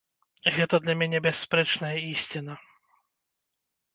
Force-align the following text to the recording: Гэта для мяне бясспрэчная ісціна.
Гэта 0.53 0.75
для 0.85 0.93
мяне 1.01 1.19
бясспрэчная 1.25 1.91
ісціна. 2.11 2.53